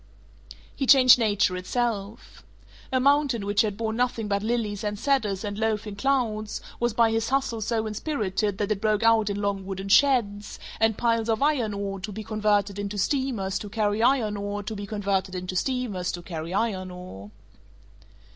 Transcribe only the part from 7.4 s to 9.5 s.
so inspirited that it broke out in